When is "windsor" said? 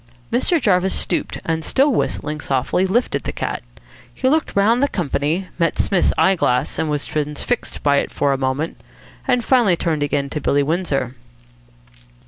10.63-11.13